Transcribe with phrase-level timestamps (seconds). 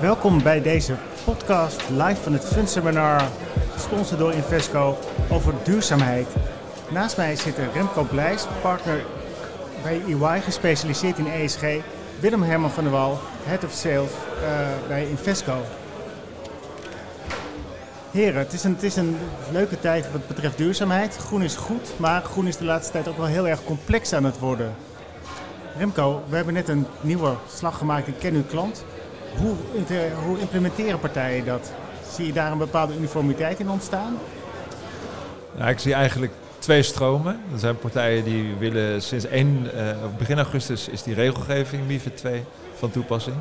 [0.00, 3.22] Welkom bij deze podcast live van het Fundseminar,
[3.72, 4.98] gesponsord door Invesco,
[5.30, 6.26] over duurzaamheid.
[6.90, 9.04] Naast mij zit Remco Blijs, partner
[9.82, 11.62] bij EY, gespecialiseerd in ESG.
[12.20, 15.56] Willem Herman van der Wal, Head of Sales uh, bij Invesco.
[18.10, 19.16] Heren, het is, een, het is een
[19.52, 21.16] leuke tijd wat betreft duurzaamheid.
[21.16, 24.24] Groen is goed, maar groen is de laatste tijd ook wel heel erg complex aan
[24.24, 24.74] het worden.
[25.78, 28.84] Remco, we hebben net een nieuwe slag gemaakt in Ken uw klant.
[29.36, 29.54] Hoe,
[30.24, 31.72] hoe implementeren partijen dat?
[32.10, 34.18] Zie je daar een bepaalde uniformiteit in ontstaan?
[35.56, 37.40] Nou, ik zie eigenlijk twee stromen.
[37.52, 42.44] Er zijn partijen die willen sinds 1, uh, begin augustus is die regelgeving MIFID 2
[42.74, 43.36] van toepassing.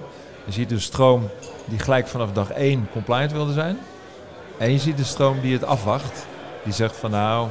[0.45, 1.30] Je ziet een stroom
[1.66, 3.77] die gelijk vanaf dag 1 compliant wilde zijn.
[4.58, 6.25] En je ziet de stroom die het afwacht.
[6.63, 7.47] Die zegt van nou,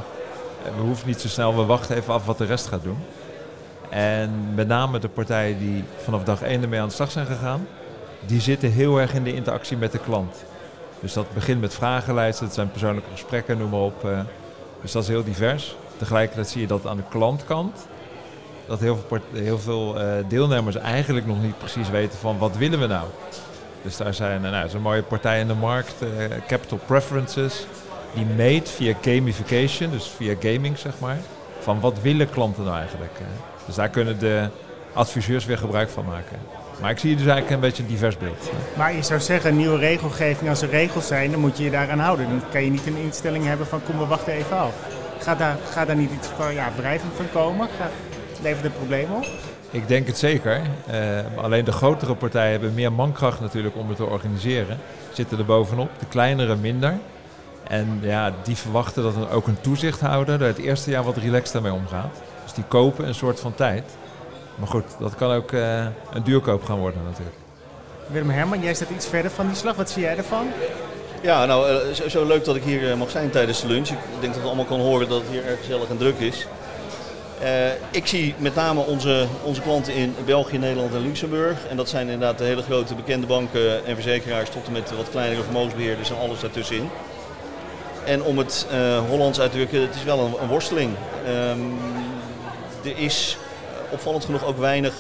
[0.76, 2.98] we hoeven niet zo snel, we wachten even af wat de rest gaat doen.
[3.88, 7.66] En met name de partijen die vanaf dag 1 ermee aan de slag zijn gegaan,
[8.26, 10.44] die zitten heel erg in de interactie met de klant.
[11.00, 14.04] Dus dat begint met vragenlijsten, dat zijn persoonlijke gesprekken, noem maar op.
[14.04, 14.20] Eh.
[14.80, 15.76] Dus dat is heel divers.
[15.96, 17.86] Tegelijkertijd zie je dat aan de klantkant,
[18.66, 22.80] dat heel veel, heel veel eh, deelnemers eigenlijk nog niet precies weten van wat willen
[22.80, 23.06] we nou.
[23.82, 25.94] Dus daar zijn nou, zo'n mooie partij in de markt,
[26.46, 27.66] Capital Preferences,
[28.14, 31.18] die meet via gamification, dus via gaming zeg maar,
[31.60, 33.12] van wat willen klanten nou eigenlijk.
[33.66, 34.48] Dus daar kunnen de
[34.92, 36.57] adviseurs weer gebruik van maken.
[36.80, 38.50] Maar ik zie dus eigenlijk een beetje een divers beeld.
[38.76, 41.98] Maar je zou zeggen, nieuwe regelgeving, als er regels zijn, dan moet je je daaraan
[41.98, 42.28] houden.
[42.28, 44.74] Dan kan je niet een instelling hebben van kom, we wachten even af.
[45.18, 46.72] Gaat daar, gaat daar niet iets van ja,
[47.16, 47.68] van komen?
[47.78, 47.92] Gaat,
[48.42, 49.26] levert het problemen op?
[49.70, 50.60] Ik denk het zeker.
[50.90, 54.78] Uh, alleen de grotere partijen hebben meer mankracht natuurlijk om het te organiseren.
[55.12, 56.94] Zitten er bovenop, de kleinere minder.
[57.68, 61.52] En ja, die verwachten dat er ook een toezichthouder er het eerste jaar wat relaxed
[61.52, 62.14] daarmee omgaat.
[62.44, 63.84] Dus die kopen een soort van tijd.
[64.58, 67.36] Maar goed, dat kan ook uh, een duurkoop gaan worden natuurlijk.
[68.06, 69.76] Willem Herman, jij staat iets verder van die slag.
[69.76, 70.46] Wat zie jij ervan?
[71.22, 73.88] Ja, nou, uh, zo, leuk dat ik hier mag zijn tijdens de lunch.
[73.88, 76.46] Ik denk dat we allemaal kan horen dat het hier erg gezellig en druk is.
[77.42, 77.48] Uh,
[77.90, 81.66] ik zie met name onze, onze klanten in België, Nederland en Luxemburg.
[81.66, 85.10] En dat zijn inderdaad de hele grote bekende banken en verzekeraars tot en met wat
[85.10, 86.90] kleinere vermogensbeheerders en alles daartussenin.
[88.04, 90.90] En om het uh, Hollands uit te drukken, het is wel een, een worsteling.
[91.50, 91.78] Um,
[92.84, 93.36] er is
[93.90, 94.94] opvallend genoeg ook weinig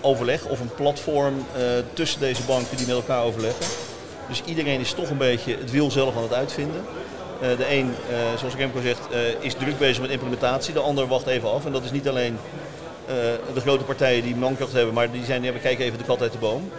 [0.00, 3.66] overleg of een platform uh, tussen deze banken die met elkaar overleggen.
[4.28, 6.84] Dus iedereen is toch een beetje het wiel zelf aan het uitvinden.
[7.42, 9.00] Uh, de een, uh, zoals Remco zegt,
[9.40, 10.74] is druk bezig met implementatie.
[10.74, 11.66] De ander wacht even af.
[11.66, 12.38] En dat is niet alleen
[13.54, 16.22] de grote partijen die mankracht hebben, maar die zijn, ja, we kijken even de kat
[16.22, 16.70] uit de boom.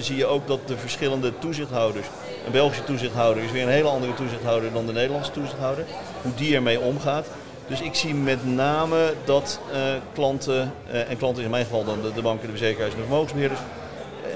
[0.00, 2.06] zie je ook dat de verschillende toezichthouders,
[2.46, 5.84] een Belgische toezichthouder is weer een hele andere toezichthouder dan de Nederlandse toezichthouder,
[6.22, 7.26] hoe die ermee omgaat.
[7.68, 9.78] Dus ik zie met name dat uh,
[10.14, 13.60] klanten, uh, en klanten in mijn geval dan de, banken, de verzekeraars en de vermogensbeheerders,
[13.60, 13.66] uh,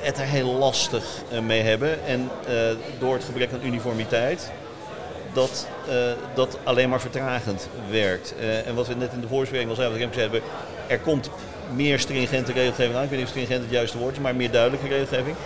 [0.01, 1.05] het er heel lastig
[1.43, 2.05] mee hebben.
[2.05, 2.31] En
[2.99, 4.51] door het gebrek aan uniformiteit,
[5.33, 5.67] dat
[6.35, 8.35] dat alleen maar vertragend werkt.
[8.67, 10.41] en wat we net in de voorspreking al zeiden, wat ik hebben,
[10.87, 11.31] er komt
[11.75, 13.03] meer stringente regelgeving aan.
[13.03, 15.37] Ik weet niet of stringent het juiste woord is, maar meer duidelijke regelgeving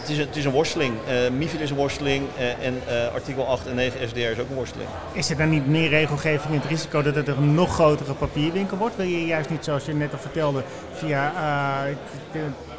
[0.00, 0.94] het, is, het is een worsteling.
[0.94, 4.48] Uh, MIFID is een worsteling uh, en uh, artikel 8 en 9 SDR is ook
[4.48, 4.88] een worsteling.
[5.12, 8.76] Is er dan niet meer regelgeving en het risico dat het een nog grotere papierwinkel
[8.76, 8.96] wordt?
[8.96, 11.32] Wil je juist niet, zoals je net al vertelde, via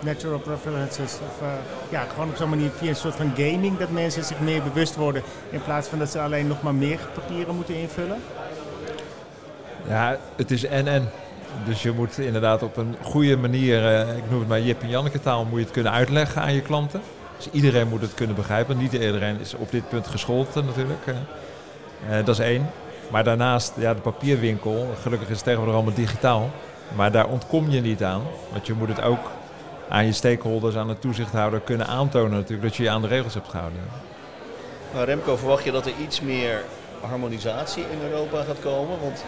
[0.01, 1.47] natural preferences of
[1.89, 4.95] ja, gewoon op zo'n manier via een soort van gaming dat mensen zich meer bewust
[4.95, 8.17] worden in plaats van dat ze alleen nog maar meer papieren moeten invullen?
[9.87, 11.09] Ja, het is en-en.
[11.65, 14.89] Dus je moet inderdaad op een goede manier, uh, ik noem het maar Jip en
[14.89, 17.01] Janneke taal, moet je het kunnen uitleggen aan je klanten.
[17.37, 18.77] Dus iedereen moet het kunnen begrijpen.
[18.77, 21.05] Niet iedereen is op dit punt geschoold natuurlijk.
[21.07, 21.15] Uh,
[22.25, 22.69] dat is één.
[23.11, 26.49] Maar daarnaast, ja, de papierwinkel, gelukkig is het tegenwoordig allemaal digitaal.
[26.95, 28.21] Maar daar ontkom je niet aan.
[28.51, 29.31] Want je moet het ook
[29.89, 33.33] aan je stakeholders, aan de toezichthouder kunnen aantonen natuurlijk dat je je aan de regels
[33.33, 33.79] hebt gehouden.
[34.93, 36.63] Maar Remco, verwacht je dat er iets meer
[37.01, 38.99] harmonisatie in Europa gaat komen?
[39.01, 39.23] Want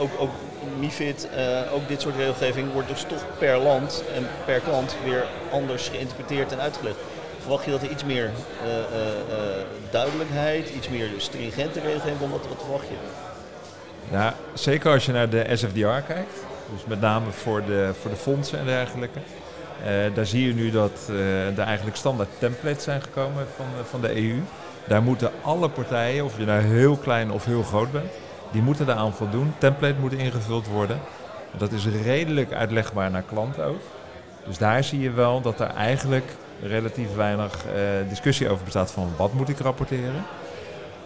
[0.00, 0.30] ook, ook
[0.78, 5.24] MIFID, uh, ook dit soort regelgeving wordt dus toch per land en per klant weer
[5.52, 6.96] anders geïnterpreteerd en uitgelegd.
[7.40, 8.78] Verwacht je dat er iets meer uh, uh,
[9.90, 12.32] duidelijkheid, iets meer stringente regelgeving komt?
[12.32, 12.94] Wat, wat verwacht je?
[14.10, 16.34] Ja, zeker als je naar de SFDR kijkt,
[16.72, 19.18] dus met name voor de, voor de fondsen en dergelijke.
[20.14, 21.10] daar zie je nu dat
[21.56, 24.42] er eigenlijk standaard templates zijn gekomen van, van de EU.
[24.86, 28.10] Daar moeten alle partijen, of je nou heel klein of heel groot bent,
[28.52, 29.54] die moeten daaraan voldoen.
[29.58, 31.00] Template moet ingevuld worden.
[31.56, 33.80] Dat is redelijk uitlegbaar naar klanten ook.
[34.46, 36.24] Dus daar zie je wel dat er eigenlijk
[36.62, 40.24] relatief weinig uh, discussie over bestaat van wat moet ik rapporteren.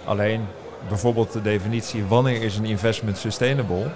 [0.05, 0.47] Alleen
[0.89, 3.91] bijvoorbeeld de definitie wanneer is een investment sustainable.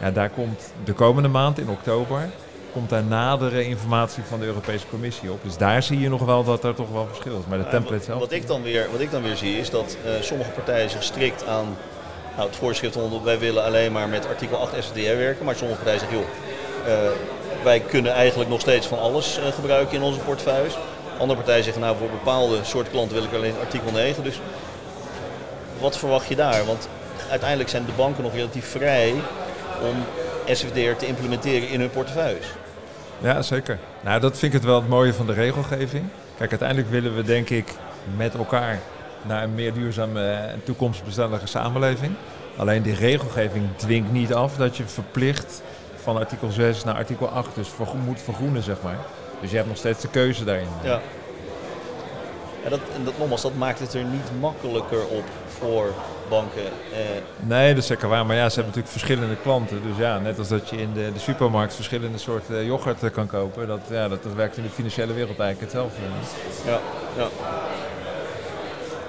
[0.00, 2.28] Ja, daar komt de komende maand in oktober
[2.72, 5.42] komt daar nadere informatie van de Europese Commissie op.
[5.42, 7.46] Dus daar zie je nog wel dat er toch wel verschil is.
[7.48, 8.20] Maar de template zelf...
[8.20, 11.02] wat, ik dan weer, wat ik dan weer zie is dat eh, sommige partijen zich
[11.02, 11.76] strikt aan
[12.36, 15.44] nou, het voorschrift onder wij willen alleen maar met artikel 8 SFDR werken.
[15.44, 16.28] Maar sommige partijen zeggen joh,
[16.86, 17.10] eh,
[17.62, 20.76] wij kunnen eigenlijk nog steeds van alles eh, gebruiken in onze portefeuilles.
[21.18, 24.22] Andere partijen zeggen nou voor bepaalde soort klanten wil ik alleen artikel 9.
[24.22, 24.40] Dus
[25.80, 26.64] wat verwacht je daar?
[26.64, 26.88] Want
[27.30, 29.14] uiteindelijk zijn de banken nog relatief vrij
[29.82, 30.04] om
[30.54, 32.46] SFDR te implementeren in hun portefeuilles.
[33.18, 33.78] Ja, zeker.
[34.00, 36.04] Nou, dat vind ik het wel het mooie van de regelgeving.
[36.36, 37.72] Kijk, uiteindelijk willen we denk ik
[38.16, 38.78] met elkaar
[39.22, 42.14] naar een meer duurzame en toekomstbestendige samenleving.
[42.56, 45.62] Alleen die regelgeving dwingt niet af dat je verplicht
[46.02, 47.68] van artikel 6 naar artikel 8 dus
[48.04, 48.98] moet vergroenen, zeg maar.
[49.40, 50.68] Dus je hebt nog steeds de keuze daarin.
[50.82, 51.00] Ja.
[52.62, 55.92] Ja, dat, en dat, nogmaals, dat maakt het er niet makkelijker op voor
[56.28, 56.64] banken.
[56.92, 56.98] Eh,
[57.36, 58.26] Nee, dat is zeker waar.
[58.26, 59.82] Maar ja, ze hebben natuurlijk verschillende klanten.
[59.82, 63.26] Dus ja, net als dat je in de, de supermarkt verschillende soorten yoghurt eh, kan
[63.26, 63.66] kopen.
[63.66, 66.00] Dat, ja, dat, dat werkt in de financiële wereld eigenlijk hetzelfde.
[66.66, 66.78] ja,
[67.16, 67.28] ja.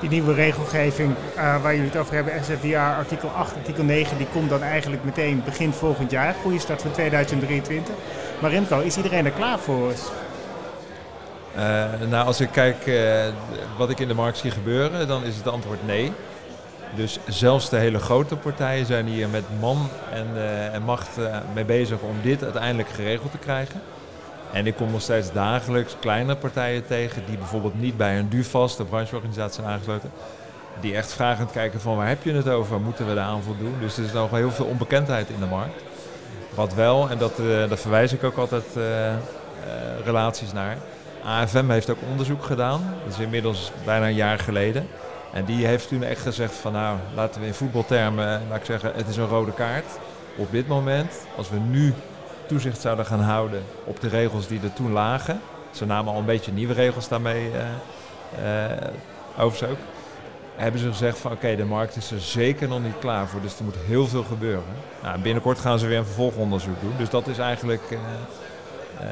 [0.03, 4.27] Die nieuwe regelgeving eh, waar jullie het over hebben, SFDR artikel 8, artikel 9, die
[4.33, 6.35] komt dan eigenlijk meteen begin volgend jaar.
[6.41, 7.95] Goede start van 2023.
[8.39, 9.93] Maar Remco, is iedereen er klaar voor?
[11.55, 13.25] Eh, nou, als ik kijk eh,
[13.77, 16.11] wat ik in de markt zie gebeuren, dan is het antwoord nee.
[16.95, 20.27] Dus zelfs de hele grote partijen zijn hier met man en,
[20.71, 21.09] en macht
[21.53, 23.81] mee bezig om dit uiteindelijk geregeld te krijgen.
[24.53, 28.77] En ik kom nog steeds dagelijks kleine partijen tegen die bijvoorbeeld niet bij een DUFAS,
[28.77, 30.11] de brancheorganisatie, zijn aangesloten.
[30.81, 33.75] Die echt vragend kijken van waar heb je het over, moeten we daar aan voldoen?
[33.79, 35.83] Dus er is nog heel veel onbekendheid in de markt.
[36.55, 39.17] Wat wel, en dat, eh daar verwijs ik ook altijd eh, eh,
[40.05, 40.77] relaties naar.
[41.23, 44.87] AFM heeft ook onderzoek gedaan, dat is inmiddels bijna een jaar geleden.
[45.33, 48.91] En die heeft toen echt gezegd van nou, laten we in voetbaltermen, laat ik zeggen,
[48.95, 49.85] het is een rode kaart.
[50.35, 51.93] Op dit moment, als we nu
[52.53, 55.41] toezicht zouden gaan houden op de regels die er toen lagen.
[55.71, 57.51] Ze namen al een beetje nieuwe regels daarmee
[59.37, 59.77] overigens ook.
[60.55, 63.57] Hebben ze gezegd van oké, de markt is er zeker nog niet klaar voor, dus
[63.57, 64.63] er moet heel veel gebeuren.
[65.03, 66.93] Nou, binnenkort gaan ze weer een vervolgonderzoek doen.
[66.97, 67.81] Dus dat is eigenlijk,
[68.99, 69.07] eh,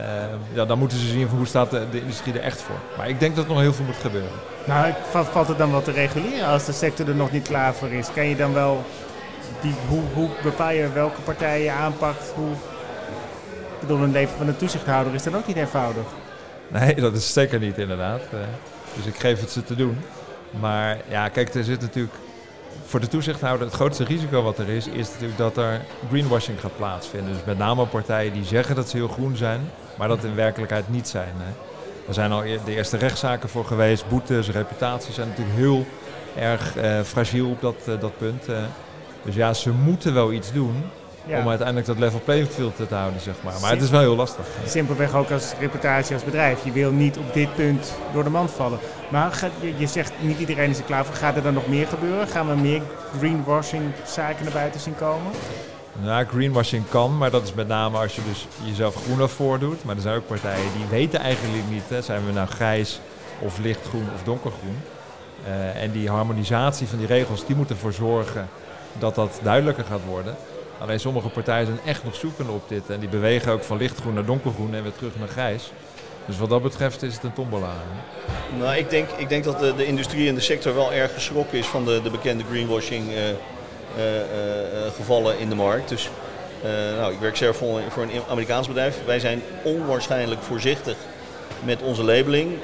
[0.53, 2.79] ja, dan moeten ze zien hoe staat de, industrie er echt voor.
[2.97, 4.39] Maar ik denk dat er nog heel veel moet gebeuren.
[4.65, 7.89] Nou, valt het dan wel te reguleren als de sector er nog niet klaar voor
[7.89, 8.11] is?
[8.13, 8.83] Kan je dan wel,
[9.61, 12.31] die, hoe, hoe bepaal je welke partij je aanpakt?
[12.35, 12.55] Hoe,
[13.83, 16.03] ik een leven van een toezichthouder is dan ook niet eenvoudig.
[16.67, 18.21] Nee, dat is zeker niet inderdaad.
[18.21, 18.39] Eh,
[18.95, 19.97] dus ik geef het ze te doen.
[20.59, 22.13] Maar ja, kijk, er zit natuurlijk
[22.85, 26.77] voor de toezichthouder het grootste risico wat er is, is natuurlijk dat er greenwashing gaat
[26.77, 27.33] plaatsvinden.
[27.33, 29.61] Dus met name partijen die zeggen dat ze heel groen zijn,
[29.97, 31.33] maar dat in werkelijkheid niet zijn.
[31.37, 31.51] Hè.
[32.07, 35.85] Er zijn al eer- de eerste rechtszaken voor geweest, boetes, reputaties zijn natuurlijk heel
[36.35, 38.47] erg eh, fragiel op dat, eh, dat punt.
[38.47, 38.55] eh.
[39.23, 40.83] dus ja, ze moeten wel iets doen
[41.25, 41.39] Ja.
[41.39, 43.53] om uiteindelijk dat level playing field te houden, zeg maar.
[43.61, 44.45] Maar het is wel heel lastig.
[44.65, 46.63] Simpelweg ook als reputatie als bedrijf.
[46.63, 48.79] Je wil niet op dit punt door de mand vallen.
[49.09, 51.15] Maar je, zegt niet iedereen is er klaar voor.
[51.15, 52.27] Gaat er dan nog meer gebeuren?
[52.27, 52.81] Gaan we meer
[53.17, 55.31] greenwashing zaken naar buiten zien komen?
[56.03, 59.83] Ja, greenwashing kan, maar dat is met name als je dus jezelf groener voordoet.
[59.83, 62.99] Maar er zijn ook partijen die weten eigenlijk niet, hè, zijn we nou grijs
[63.39, 64.77] of lichtgroen of donkergroen.
[65.45, 68.49] Eh, en die harmonisatie van die regels, die moet ervoor zorgen
[68.99, 70.35] dat dat duidelijker gaat worden.
[70.81, 72.89] Alleen sommige partijen zijn echt nog zoekende op dit.
[72.89, 75.71] En die bewegen ook van lichtgroen naar donkergroen en weer terug naar grijs.
[76.25, 77.73] Dus wat dat betreft is het een tombola.
[78.57, 81.65] Nou, ik denk, ik denk dat de, industrie en de sector wel erg geschrokken is
[81.65, 85.89] van de, de bekende greenwashing eh, eh, eh, gevallen in de markt.
[85.89, 86.09] Dus
[86.97, 89.05] nou, ik werk zelf voor, voor een Amerikaans bedrijf.
[89.05, 90.95] Wij zijn onwaarschijnlijk voorzichtig
[91.63, 92.57] met onze labeling.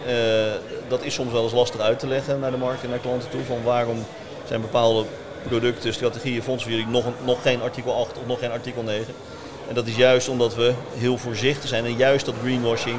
[0.87, 3.29] Dat is soms wel eens lastig uit te leggen naar de markt en naar klanten
[3.29, 3.43] toe.
[3.43, 4.05] Van waarom
[4.47, 5.05] zijn bepaalde
[5.47, 9.13] producten, strategieën, jullie nog, nog geen artikel 8 of nog geen artikel 9.
[9.67, 12.97] En dat is juist omdat we heel voorzichtig zijn en juist dat greenwashing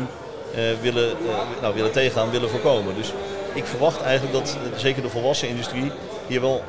[0.55, 2.95] eh, willen, eh, nou, willen tegengaan, willen voorkomen.
[2.95, 3.13] Dus
[3.53, 5.93] ik verwacht eigenlijk dat eh, zeker de volwassen industrie
[6.27, 6.63] hier wel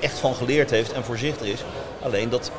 [0.00, 1.60] echt van geleerd heeft en voorzichtig is.
[2.02, 2.50] Alleen dat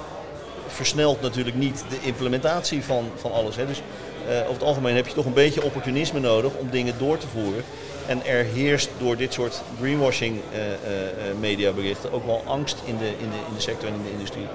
[0.67, 3.55] versnelt natuurlijk niet de implementatie van, van alles.
[3.55, 3.65] Hè.
[3.65, 3.81] Dus
[4.27, 7.63] over het algemeen heb je toch een beetje opportunisme nodig om dingen door te voeren.
[8.07, 12.97] En er heerst door dit soort greenwashing eh, eh, eh, mediaberichten ook wel angst in
[12.97, 14.47] de, in, de, in de sector en in de industrie.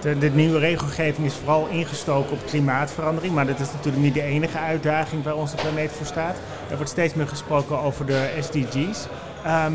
[0.00, 3.34] De, de nieuwe regelgeving is vooral ingestoken op klimaatverandering.
[3.34, 6.36] Maar dat is natuurlijk niet de enige uitdaging waar onze planeet voor staat.
[6.70, 9.06] Er wordt steeds meer gesproken over de SDG's.
[9.44, 9.72] Ehm,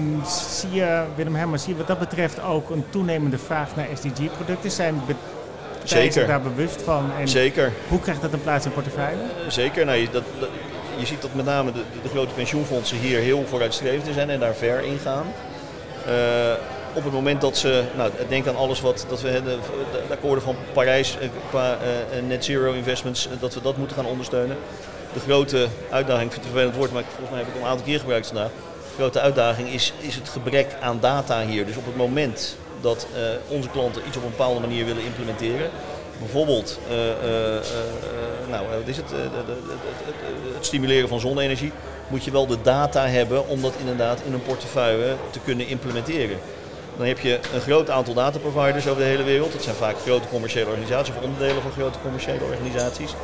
[0.50, 4.72] zie je, Willem Hermans, zie je wat dat betreft ook een toenemende vraag naar SDG-producten?
[4.72, 5.02] Zijn
[5.84, 6.28] Zeker.
[6.28, 7.12] daar bewust van?
[7.20, 7.72] En Zeker.
[7.88, 9.22] hoe krijgt dat een plaats in portefeuille?
[9.48, 9.86] Zeker.
[9.86, 10.24] Nou, dat-
[10.98, 14.56] je ziet dat met name de, de grote pensioenfondsen hier heel vooruitstrevend zijn en daar
[14.56, 15.34] ver in gaan.
[16.06, 16.54] Eh,
[16.94, 19.58] op het moment dat ze, nou, denk aan alles wat dat we de, de,
[20.08, 21.18] de akkoorden van Parijs
[21.50, 21.78] qua
[22.28, 24.58] net zero investments, dat we dat moeten gaan ondersteunen.
[25.14, 27.70] De grote uitdaging, ik vind het vervelend woord, maar volgens mij heb ik het een
[27.70, 28.50] aantal keer gebruikt vandaag.
[28.50, 31.66] De grote uitdaging is, is het gebrek aan data hier.
[31.66, 33.08] Dus op het moment dat
[33.48, 35.70] onze klanten iets op een bepaalde manier willen implementeren,
[36.24, 37.14] bijvoorbeeld uh, uh,
[38.50, 39.12] nou, wat is het,
[40.54, 41.72] het stimuleren van zonne-energie,
[42.08, 46.38] moet je wel de data hebben om dat inderdaad in een portefeuille te kunnen implementeren.
[46.98, 49.52] Dan heb je een groot aantal dataproviders over de hele wereld.
[49.52, 53.16] Dat zijn vaak grote commerciële organisaties of onderdelen van grote commerciële organisaties.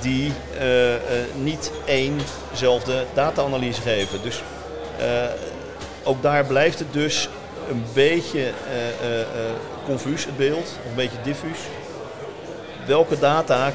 [0.00, 0.98] Die uh, uh,
[1.42, 4.22] niet éénzelfde data-analyse geven.
[4.22, 4.42] Dus
[6.02, 7.28] ook daar blijft het dus
[7.70, 8.50] een beetje
[9.84, 11.58] confuus, het beeld, of een beetje diffuus
[12.86, 13.72] welke data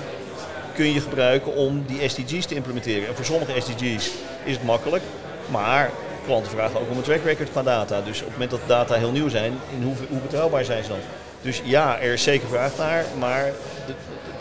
[0.73, 3.07] kun je gebruiken om die SDG's te implementeren.
[3.07, 4.11] En voor sommige SDG's
[4.43, 5.03] is het makkelijk,
[5.49, 5.91] maar
[6.25, 8.01] klanten vragen ook om een track record qua data.
[8.01, 10.89] Dus op het moment dat data heel nieuw zijn, in hoe, hoe betrouwbaar zijn ze
[10.89, 10.99] dan?
[11.41, 13.51] Dus ja, er is zeker vraag naar, maar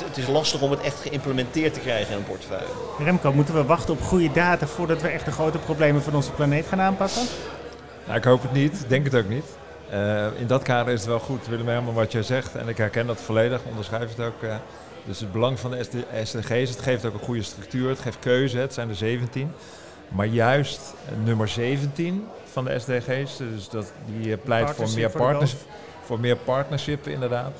[0.04, 2.68] het is lastig om het echt geïmplementeerd te krijgen in een portefeuille.
[2.98, 6.30] Remco, moeten we wachten op goede data voordat we echt de grote problemen van onze
[6.30, 7.22] planeet gaan aanpakken?
[8.06, 9.44] Nou, ik hoop het niet, denk het ook niet.
[9.92, 12.54] Uh, in dat kader is het wel goed, Willem helemaal wat jij zegt.
[12.54, 14.42] En ik herken dat volledig, onderschrijf het ook.
[14.42, 14.54] Uh,
[15.04, 15.84] dus het belang van de
[16.24, 19.52] SDG's, het geeft ook een goede structuur, het geeft keuze, het zijn er 17.
[20.08, 20.80] Maar juist
[21.24, 25.54] nummer 17 van de SDG's, dus dat, die pleit voor meer, partners,
[26.04, 27.52] voor meer partnership inderdaad.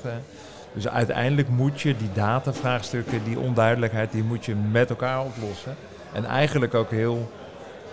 [0.73, 5.75] Dus uiteindelijk moet je die datavraagstukken, die onduidelijkheid, die moet je met elkaar oplossen.
[6.13, 7.31] En eigenlijk ook heel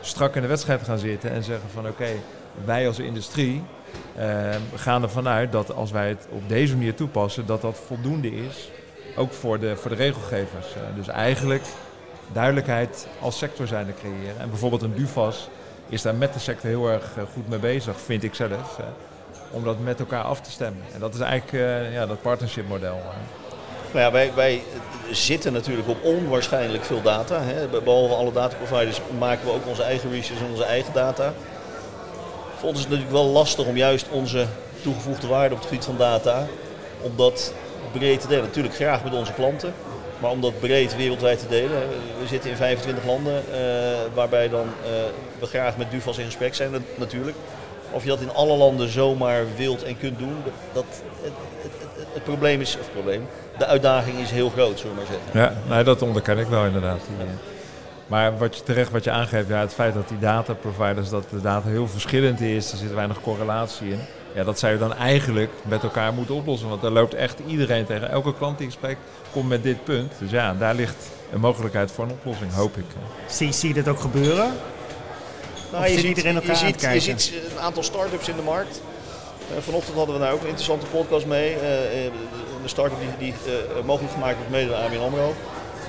[0.00, 2.20] strak in de wedstrijd gaan zitten en zeggen van oké, okay,
[2.64, 3.62] wij als industrie
[4.70, 8.34] we gaan ervan uit dat als wij het op deze manier toepassen, dat dat voldoende
[8.34, 8.70] is,
[9.16, 10.66] ook voor de, voor de regelgevers.
[10.76, 11.64] Uh, dus eigenlijk
[12.32, 14.40] duidelijkheid als sector zijn te creëren.
[14.40, 15.48] En bijvoorbeeld een DUFAS
[15.88, 18.80] is daar met de sector heel erg uh, goed mee bezig, vind ik zelf,
[19.50, 20.82] om dat met elkaar af te stemmen.
[20.94, 23.00] En dat is eigenlijk ja, dat partnership model.
[23.92, 24.62] Nou ja, wij, wij
[25.10, 27.40] zitten natuurlijk op onwaarschijnlijk veel data.
[27.40, 27.80] Hè.
[27.80, 31.32] Behalve alle dataproviders maken we ook onze eigen research en onze eigen data.
[32.64, 34.46] Voor ons is het natuurlijk wel lastig om juist onze
[34.82, 36.46] toegevoegde waarde op het gebied van data,
[37.00, 37.52] om dat
[37.92, 38.44] breed te delen.
[38.44, 39.74] Natuurlijk graag met onze klanten,
[40.18, 41.82] maar om dat breed wereldwijd te delen.
[42.20, 43.56] We zitten in 25 landen, uh,
[44.14, 44.90] waarbij dan uh,
[45.38, 47.36] we graag met DUFAS in gesprek zijn natuurlijk.
[47.90, 50.36] Of je dat in alle landen zomaar wilt en kunt doen,
[50.72, 50.84] dat,
[51.22, 53.26] het, het, het, het probleem is, of het probleem,
[53.58, 55.40] de uitdaging is heel groot, zullen we maar zeggen.
[55.40, 57.00] Ja, nou, dat onderken ik wel inderdaad.
[58.06, 61.40] Maar wat je terecht wat je aangeeft, ja, het feit dat die dataproviders, dat de
[61.40, 64.00] data heel verschillend is, er zit weinig correlatie in.
[64.34, 66.68] Ja, dat zou je dan eigenlijk met elkaar moeten oplossen.
[66.68, 68.10] Want daar loopt echt iedereen tegen.
[68.10, 68.96] Elke klant die ik spreek
[69.32, 70.12] komt met dit punt.
[70.18, 72.84] Dus ja, daar ligt een mogelijkheid voor een oplossing, hoop ik.
[73.28, 74.52] Zie, zie je dat ook gebeuren?
[75.72, 78.80] Nou, je, ziet, elkaar je, ziet, je ziet een aantal start-ups in de markt.
[79.50, 81.54] Uh, vanochtend hadden we daar ook een interessante podcast mee.
[81.54, 85.34] Uh, een start-up die, die uh, mogelijk gemaakt wordt mede door ABN AMRO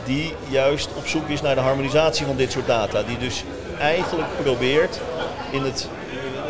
[0.06, 3.04] die juist op zoek is naar de harmonisatie van dit soort data.
[3.04, 3.44] Die dus
[3.80, 5.00] eigenlijk probeert
[5.52, 5.88] in het,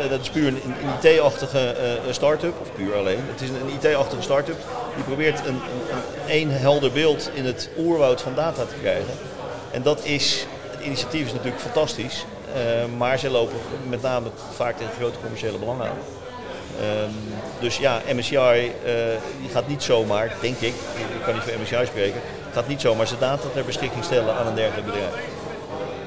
[0.00, 0.60] eh, dat is puur een,
[1.00, 4.56] IT-achtige uh, start-up, of puur alleen, het is een, IT-achtige start-up,
[4.94, 5.60] die probeert een,
[6.26, 9.14] een, een helder beeld in het oerwoud van data te krijgen.
[9.70, 12.24] En dat is, het initiatief is natuurlijk fantastisch,
[12.56, 13.56] uh, maar ze lopen
[13.88, 15.96] met name vaak tegen grote commerciële belangen aan.
[16.80, 17.14] Um,
[17.60, 18.72] dus ja, MSCI
[19.52, 20.74] gaat niet zomaar, denk ik,
[21.14, 22.20] ik kan niet voor MSCI spreken,
[22.56, 25.14] gaat niet zomaar zijn data ter beschikking stellen aan een dergelijk bedrijf.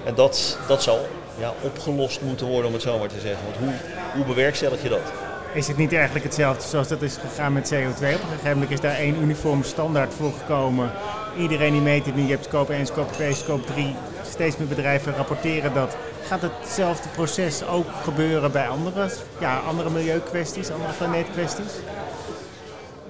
[0.06, 3.44] En dat, dat zal ja, opgelost moeten worden, om het zo maar te zeggen.
[3.44, 3.74] Want hoe,
[4.16, 5.12] hoe bewerkstellig je dat?
[5.54, 7.78] Is het niet eigenlijk hetzelfde zoals dat is gegaan met CO2?
[7.78, 10.92] Op een gegeven moment is daar één uniform standaard voor gekomen.
[11.38, 13.96] Iedereen die meet het nu, je hebt scope 1, scope 2, scope 3.
[14.30, 15.98] Steeds meer bedrijven rapporteren dat.
[16.28, 21.74] Gaat hetzelfde proces ook gebeuren bij andere, ja, andere milieukwesties, andere planeetkwesties?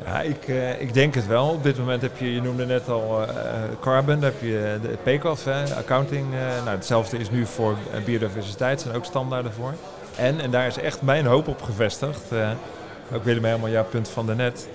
[0.09, 1.49] Ja, ik, uh, ik denk het wel.
[1.49, 3.27] Op dit moment heb je, je noemde net al uh,
[3.79, 6.33] carbon, heb je de hè, accounting.
[6.33, 9.73] Uh, nou, hetzelfde is nu voor biodiversiteit, zijn ook standaarden voor.
[10.15, 12.21] En, en daar is echt mijn hoop op gevestigd,
[13.13, 14.67] ook Willem helemaal jouw punt van de net.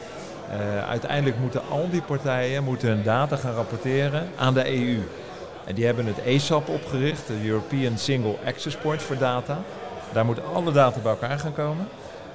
[0.88, 4.98] uiteindelijk moeten al die partijen moeten hun data gaan rapporteren aan de EU.
[5.64, 9.58] En die hebben het ESAP opgericht, de European Single Access Point for Data.
[10.12, 11.88] Daar moeten alle data bij elkaar gaan komen.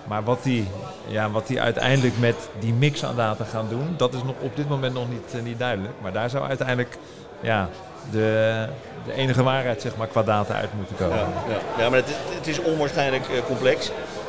[0.09, 0.67] Maar wat die,
[1.07, 4.55] ja, wat die uiteindelijk met die mix aan data gaan doen, dat is nog op
[4.55, 5.93] dit moment nog niet, uh, niet duidelijk.
[6.01, 6.97] Maar daar zou uiteindelijk
[7.41, 7.69] ja,
[8.11, 8.65] de,
[9.05, 11.17] de enige waarheid zeg maar, qua data uit moeten komen.
[11.17, 11.27] Ja,
[11.77, 11.89] ja.
[11.89, 13.87] maar het, het is onwaarschijnlijk uh, complex.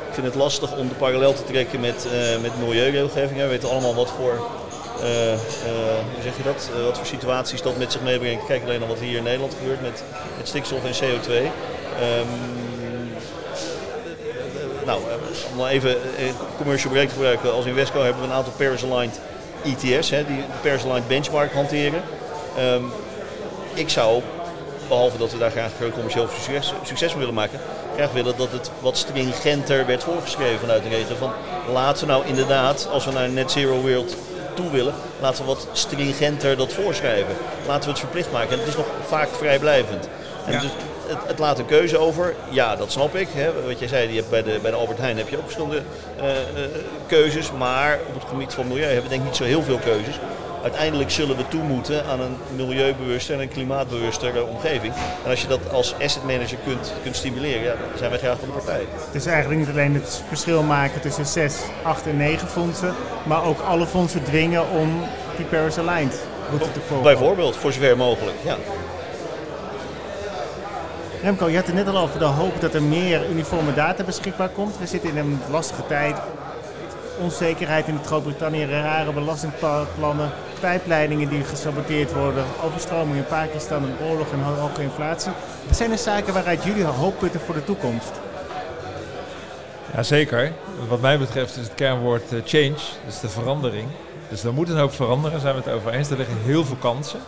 [0.09, 3.41] Ik vind het lastig om de parallel te trekken met, uh, met milieuregelgeving.
[3.41, 4.33] We weten allemaal wat voor,
[6.15, 6.71] hoe zeg je dat?
[6.85, 8.47] wat voor situaties dat met zich meebrengt.
[8.47, 10.03] Kijk alleen naar wat hier in Nederland gebeurt met,
[10.37, 11.33] met stikstof en CO2.
[11.33, 12.70] Um,
[14.91, 15.03] nou,
[15.51, 17.53] om nog even een commercial break te gebruiken.
[17.53, 19.21] Als Invesco hebben we een aantal Paris-aligned
[19.65, 22.03] ETF's, hè, die de Paris-aligned benchmark hanteren.
[22.57, 22.83] Ehm,
[23.75, 24.23] ik zou,
[24.89, 27.61] behalve dat we daar graag commercieel succes, succes willen maken,
[27.97, 31.17] graag willen dat het wat stringenter werd voorgeschreven vanuit de regio.
[31.19, 31.33] Van
[31.73, 34.17] laten we nou inderdaad, als we naar een net zero wereld
[34.55, 37.35] toe willen, laten we wat stringenter dat voorschrijven.
[37.67, 38.53] Laten we het verplicht maken.
[38.53, 40.09] En het is nog vaak vrijblijvend.
[40.47, 40.61] En Ja.
[40.61, 40.71] dus
[41.11, 42.35] het, het laat een keuze over.
[42.51, 43.29] Ja, dat snap ik.
[43.33, 43.67] Hè.
[43.67, 45.83] Wat jij zei, je hebt bij, de, bij de Albert Heijn heb je ook verschillende
[46.19, 46.37] eh, eh,
[47.07, 47.53] keuzes.
[47.59, 50.19] Maar op het gebied van milieu hebben we denk ik niet zo heel veel keuzes.
[50.63, 54.93] Uiteindelijk zullen we toe moeten aan een milieubewuste en een klimaatbewustere omgeving.
[55.25, 58.39] En als je dat als asset manager kunt, kunt stimuleren, ja, dan zijn wij graag
[58.39, 58.87] van de partij.
[59.13, 62.95] Dus eigenlijk niet alleen het verschil maken tussen 6, 8 en 9 fondsen,
[63.27, 65.03] maar ook alle fondsen dwingen om
[65.37, 67.05] die Paris Aligned route te volgen.
[67.05, 68.37] Bijvoorbeeld, voor zover mogelijk.
[68.45, 68.57] Ja.
[71.23, 74.49] Remco, je had het net al over de hoop dat er meer uniforme data beschikbaar
[74.49, 74.79] komt.
[74.79, 76.17] We zitten in een lastige tijd.
[77.21, 84.41] Onzekerheid in Groot-Brittannië, rare belastingplannen, pijpleidingen die gesaboteerd worden, overstroming in Pakistan, een oorlog en
[84.43, 85.33] ho- hoge inflatie.
[85.67, 88.11] Wat zijn de zaken waaruit jullie hoop putten voor de toekomst?
[89.95, 90.53] Jazeker.
[90.89, 93.89] Wat mij betreft is het kernwoord eh, change, dus de verandering.
[94.29, 96.11] Dus er moet een hoop veranderen, zijn we het over eens.
[96.11, 97.21] Er liggen heel veel kansen.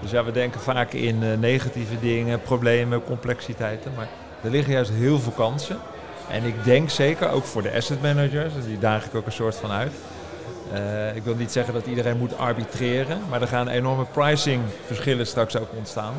[0.00, 3.92] Dus ja, we denken vaak in eh, negatieve dingen, problemen, complexiteiten.
[3.96, 4.08] Maar
[4.42, 5.78] er liggen juist heel veel kansen.
[6.30, 9.56] En ik denk zeker, ook voor de asset managers, die daag ik ook een soort
[9.56, 9.92] van uit.
[10.72, 15.56] Eh, ik wil niet zeggen dat iedereen moet arbitreren, maar er gaan enorme pricingverschillen straks
[15.56, 16.14] ook ontstaan.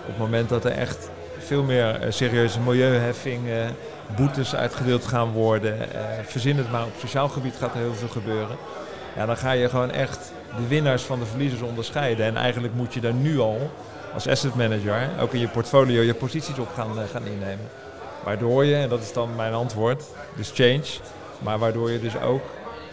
[0.00, 3.76] Op het moment dat er echt veel meer eh, serieuze milieuheffingen,
[4.16, 5.76] boetes uitgedeeld gaan worden.
[6.26, 8.56] verzin het maar, op sociaal gebied gaat er heel veel gebeuren.
[9.16, 12.26] Ja, dan ga je gewoon echt de winnaars van de verliezers onderscheiden.
[12.26, 13.70] En eigenlijk moet je daar nu al
[14.14, 17.68] als asset manager, ook in je portfolio, je posities op gaan, eh, gaan innemen.
[18.24, 20.04] Waardoor je, en dat is dan mijn antwoord,
[20.36, 20.86] dus change,
[21.38, 22.42] maar waardoor je dus ook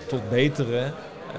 [0.08, 0.92] tot betere eh,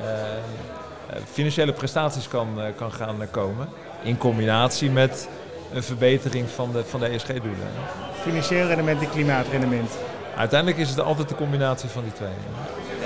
[0.02, 3.68] eh, financiële prestaties kan, kan gaan komen.
[4.02, 5.28] In combinatie met
[5.72, 7.68] een verbetering van de, van de ESG-doelen.
[8.20, 9.90] Financieel rendement en klimaatrendement.
[10.36, 12.28] Uiteindelijk is het altijd de combinatie van die twee.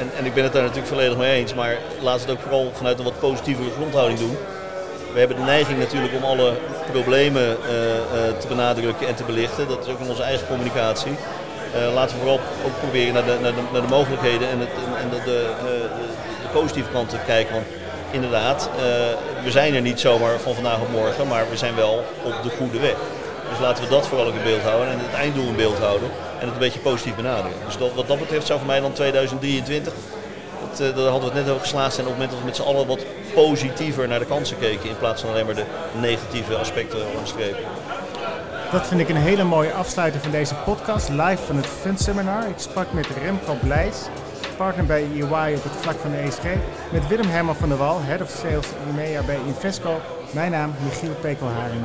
[0.00, 2.46] En, en ik ben het daar natuurlijk volledig mee eens, maar laten we het ook
[2.46, 4.36] vooral vanuit een wat positievere grondhouding doen.
[5.12, 6.52] We hebben de neiging natuurlijk om alle
[6.90, 9.68] problemen eh, eh, te benadrukken en te belichten.
[9.68, 11.12] Dat is ook in onze eigen communicatie.
[11.74, 14.68] Eh, laten we vooral ook proberen naar de, naar naar de mogelijkheden en, het,
[15.02, 15.48] en, de, de,
[16.42, 17.54] de, positieve kant te kijken.
[17.54, 17.66] Want
[18.10, 18.70] inderdaad,
[19.44, 22.50] we zijn er niet zomaar van vandaag op morgen, maar we zijn wel op de
[22.50, 22.96] goede weg.
[23.50, 26.10] Dus laten we dat vooral ook in beeld houden en het einddoel in beeld houden.
[26.40, 27.56] En het een beetje positief benaderen.
[27.64, 29.92] Dus dat, wat dat betreft zou voor mij dan 2023,
[30.60, 32.46] dat, eh, daar hadden we het net over geslaagd zijn op het moment dat we
[32.46, 34.88] met z'n allen wat positiever naar de kansen keken.
[34.88, 35.64] In plaats van alleen maar de
[36.00, 37.64] negatieve aspecten onderstrepen.
[38.72, 42.48] Dat vind ik een hele mooie afsluiting van deze podcast, live van het Fund Seminar.
[42.48, 43.96] Ik sprak met Remco Blijs,
[44.56, 46.42] partner bij EY op het vlak van de ESG.
[46.92, 50.00] Met Willem Herman van der Wal, Head of Sales EMEA bij Invesco.
[50.30, 51.84] Mijn naam Michiel Pekelharing.